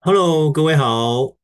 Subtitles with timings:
[0.00, 1.36] Hello，各位好，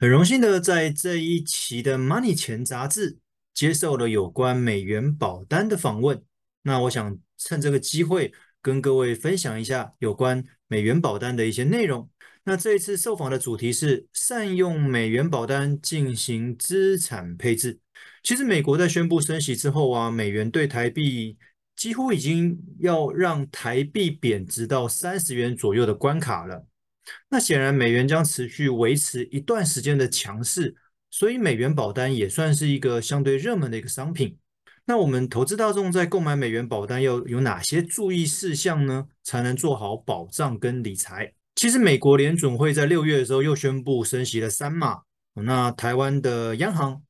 [0.00, 3.20] 很荣幸的在这一期的 Money 钱杂志
[3.54, 6.20] 接受了有关美元保单的访问。
[6.62, 12.10] 那我想趁这个机会跟各位分享一下有关美元保单的一些内容。
[12.42, 17.78] 那这一次受访的主题是善用美元保单进行资产配置。
[18.24, 21.38] 其实美国在宣布升息之后啊，美元对台币
[21.76, 26.66] 几乎已经要让台币贬值到三十元左右的关卡了。
[27.28, 30.74] 那显然，美元将持续维持一段时间的强势，
[31.10, 34.36] 所以美元保单也算是一个相对热门的一个商品。
[34.88, 39.08] 那我们投资大众在购买美元保单要有哪些注意事项呢？
[39.24, 41.32] 才能做好保障跟理财？
[41.56, 45.02] 其实，美国联准会在六月的时候又宣布升息了三码，
[45.34, 47.02] 那台湾的央行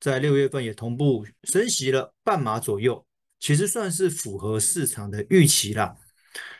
[0.00, 3.04] 在六月份也同步升息了半码左右，
[3.40, 5.96] 其实算是符合市场的预期啦。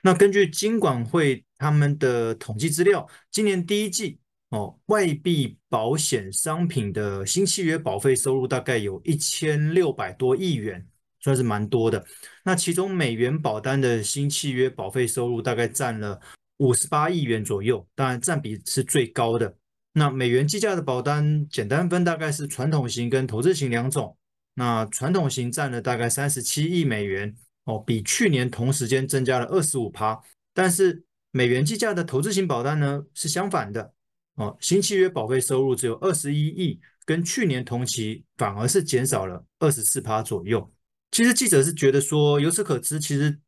[0.03, 4.19] 那根据金管会他们的统计资料，今年第一季
[4.51, 10.87] 哦，外币保险商品的新契约保费收入大概有一千六百多亿元，
[11.20, 12.05] 算是蛮多的。
[12.45, 16.19] 那其中美元保单的新契约保费收入大概占了
[16.59, 19.55] 五十八亿元左右，当然占比是最高的。
[19.92, 24.17] 那美元计价的保单简单分大概是传统型跟投资型两种，
[24.55, 27.35] 那传统型占了大概三十七亿美元。
[27.69, 30.19] 哦，比去年同时间增加了二十五趴，
[30.55, 33.92] 但是美元计价的投资型保单呢是相反的
[34.36, 40.72] 哦，新契约保费收入只有二十一亿，跟去年同期反而是减少了二十四趴左右。
[41.11, 43.39] 其实记者是觉得说，由此可知，其实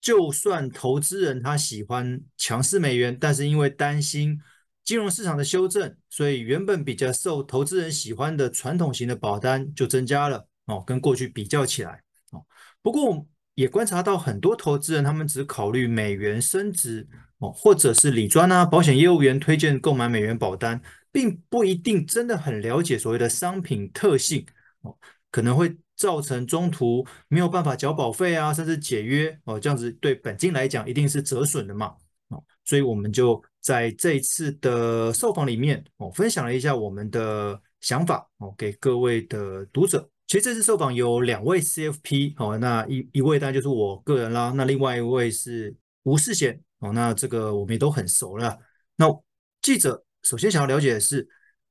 [0.00, 4.36] 就算投资人他喜欢强势美元，但是因为担心
[4.82, 12.44] 金融市场的修正，所以原本比较受投资人喜欢的传统型的保单就增加了哦，跟过去比较起来哦，
[12.82, 13.24] 不过。
[13.60, 17.06] 也观察到很多投资人，他们只考虑美元升值
[17.40, 20.80] 哦，或者是理专啊、保险业务员推荐购买美元保单，
[21.12, 24.46] 并不一定真的很了解所谓的商品特性
[24.80, 24.96] 哦，
[25.30, 31.94] 可能会造成中途没有办法缴保费啊，甚至解约哦，这样子对本金来讲一定是折损的嘛
[32.28, 40.08] 哦，所以我们就在这一次的受访里面哦，分享了一下我们的想法哦，给各位的读者。
[40.30, 45.74] 其实这次受访有两位 CFP 哦，那一一位当然就是我个人啦，那另外一位是
[46.04, 48.56] 吴世贤哦，那这个我们也都很熟了。
[48.94, 49.06] 那
[49.60, 51.28] 记者首先想要了解的是，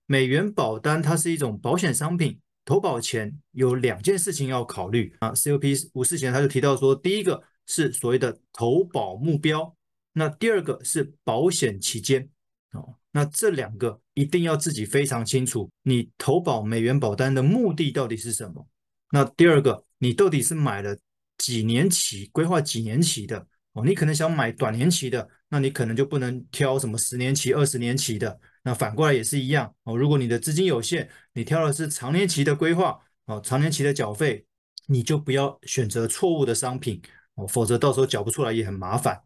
[0.08, 5.32] 美元保单它是一种保险商品，投保前有两件事情要考虑啊。
[5.32, 9.74] CFP 吴世贤他就提到说，第一个是所谓的投保目标，
[10.12, 12.28] 那第二个是保险期间
[12.74, 12.96] 哦。
[13.12, 18.68] 那这两个一定要自己非常清楚，你投保美元保单的目的到底是什么？
[19.12, 20.96] 那第二个，你到底是买了
[21.38, 23.48] 几年期，规划几年期的？
[23.74, 28.40] 哦，你可能想买短年期的，那你可能就不能挑什么十年期、二十年期的。
[28.64, 29.98] 那反过来也是一样哦。
[29.98, 34.46] 如果你的资金有限，你挑的是长年期的规划哦，长年期的缴费，
[34.86, 37.02] 你就不要选择错误的商品
[37.34, 39.24] 哦，否则到时候缴不出来也很麻烦。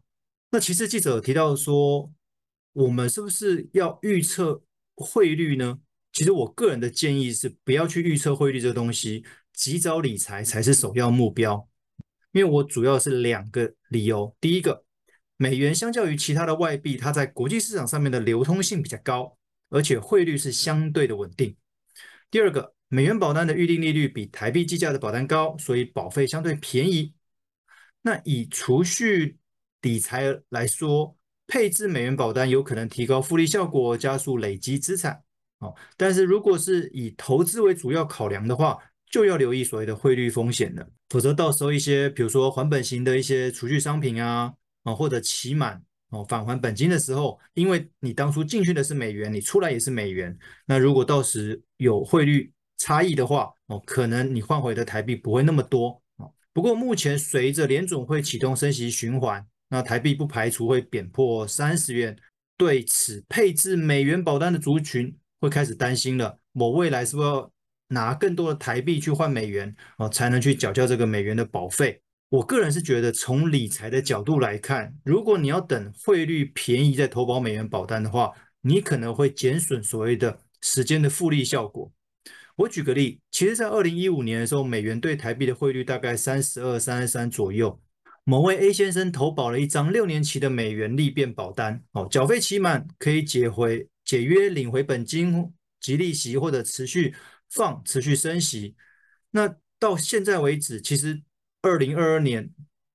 [0.50, 2.10] 那其实记者提到说。
[2.74, 4.62] 我们是不是要预测
[4.94, 5.80] 汇率呢？
[6.12, 11.68] 其实我个人的建议是不要去预测汇率这个东西，及早理财才是首要目标。
[12.32, 14.84] 因为我主要是两个理由：第一个，
[15.36, 19.36] 美元相较于其他的外币，它在国际市场上面的流通性比较高，
[19.70, 21.54] 而且汇率是相对的稳定；
[22.30, 27.14] 第二个，美元保单的预定利率比台币计价的保单高，所以保费相对便宜。
[28.02, 29.38] 那以储蓄
[29.80, 31.16] 理财来说，
[31.46, 35.22] 配置美元保单有可能提高复利效果，加速累积资产。
[35.60, 38.78] 哦，但是如果是以投资为主要考量的话，
[39.10, 40.86] 就要留意所谓的汇率风险了。
[41.10, 56.02] 否则到时候一些比如说还本型的一些储蓄商品啊，啊或者期满哦返还本金的时候，因为你当初进去的是美元，你出来也是美元，那如果到时有汇率差异的话，哦可能你换回的台币不会那么多。
[56.16, 59.46] 哦，不过目前随着联总会启动升息循环。
[59.74, 62.16] 那台币不排除会贬破三十元，
[62.56, 66.38] 对此配置美元保单的族群会开始担心了。
[66.52, 67.50] 我未来是不是要
[67.88, 72.00] 拿更多的台币去换美元哦，才能去缴交这个美元的保费？
[72.28, 81.90] 我个人是觉得，从理财的角度来看，如果你要等汇率便宜再投保美元保单的话，你可能会减损所谓的时间的复利效果。
[82.54, 87.80] 我举个例，其实，在二零一五年的时候，美元对台币的汇率大概三十二、三十三左右。
[88.24, 97.14] 某位 A 先生投保了一张六年期的美元利变保单，哦，缴费期满可以解回解约领回本金及利息，或者持续
[97.50, 98.74] 放持续升息。
[99.30, 101.22] 那到现在为止，其实
[101.60, 102.50] 二零二二年、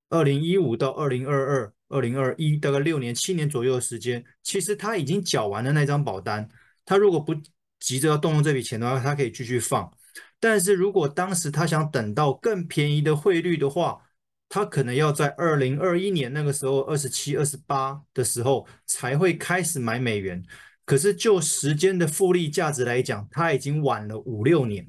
[0.10, 6.50] 二零一五到二零二二二零二一大概六年七年左右的时间，其实他已经缴完了那张保单。
[6.86, 7.36] 他如果不
[7.80, 9.96] 急着要动用这笔钱的话，他可以继续放。
[10.40, 14.02] 但是如果当时他想等到更便宜的汇率的话，
[14.50, 20.44] 他可能要在二零二一年那个时候二十七、二十八的时候才会开始买美元。
[20.86, 24.88] 可是就时间的复利价值来讲，他已经晚了五六年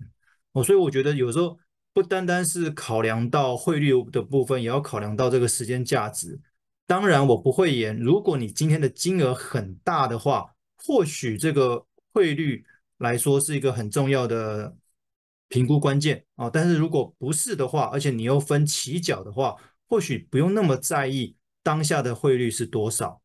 [0.52, 0.64] 哦。
[0.64, 1.58] 所以我觉得有时候
[1.92, 6.40] 不单单是考量到汇率的部分，也要考量到这个时间价值。
[6.86, 7.94] 当然，我不会言。
[7.98, 11.84] 如果你今天的金额很大的话，或许这个
[12.14, 12.64] 汇率
[12.96, 14.74] 来说是一个很重要的。
[15.50, 19.56] 评估关键啊，但是如果不是的话，而且你又分期缴的话，
[19.86, 23.20] 或许不用那么在意当下的汇率是多少。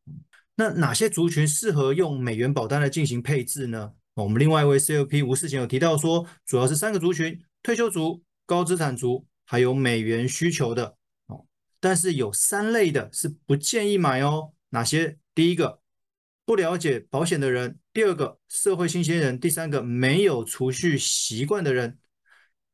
[0.56, 3.92] 那哪些族群适合用美元保单来进行配置呢？
[4.14, 10.96] 我们另外一位 COP 吴世贤有提到说，主要是三个族群：退休族、高资产族，还有美元需求的。
[11.26, 11.46] 哦，
[11.78, 14.52] 但是有三类的是不建议买哦。
[14.70, 15.18] 哪些？
[15.34, 15.80] 第一个，
[16.44, 21.98] 不了解保险的人；第二个，社会新鲜人；第三个，没有储蓄习惯的人。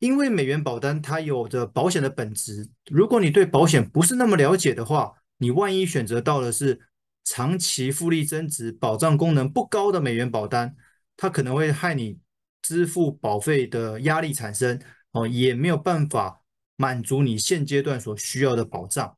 [0.03, 6.89] 因为美元保单它有着保险的本质，如果你对保险不是那么了解的话，你万一选择到的是
[7.23, 10.75] 长期复利增值、保障功能不高的美元保单，
[11.17, 12.19] 它可能会害你
[12.61, 14.77] 支付保费的压力产生
[15.13, 16.43] 哦，也没有办法
[16.75, 19.17] 满足你现阶段所需要的保障。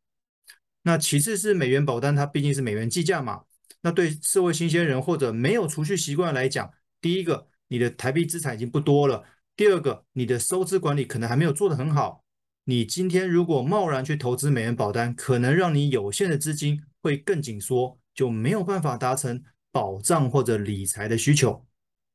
[0.83, 3.45] 那其次是美元保单，它毕竟是美元计价嘛，
[3.81, 6.71] 那对社会新鲜人或者没有储蓄习惯来讲，
[7.01, 9.25] 第一个，你的台币资产已经不多了。
[9.57, 12.25] 第二个，你的收支管理可能还没有做得很好。
[12.65, 19.41] 你今天如果贸然去投资美元保单，可能让你有限的资金会更紧缩，就没有办法达成
[19.71, 21.65] 保障或者理财的需求。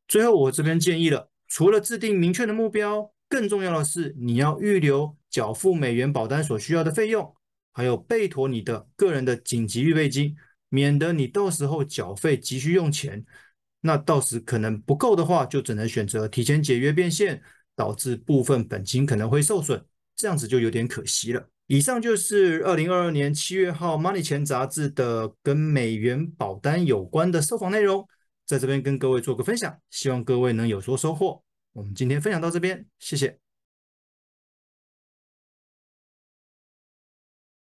[0.06, 7.34] 最后，我这边建议了，除了制定明确的目标，更重要的是你要预留缴付美元保单所需要的费用，
[7.72, 10.36] 还有备妥你的个人的紧急预备金，
[10.68, 13.24] 免得你到时候缴费急需用钱。
[13.82, 17.42] 那到时可能不够的话，就只能选择提前解约变现，
[17.76, 19.84] 导致部分本金可能会受损，
[20.16, 21.48] 这样子就有点可惜了。
[21.68, 28.06] 以上就是二零二二年七月号《Money 钱》杂志的跟美元保单有关的受访内容，
[28.46, 31.42] 在这边跟各位做个分享，希望各位能有所收获。
[31.74, 33.49] 我们今天分享到这边，谢谢。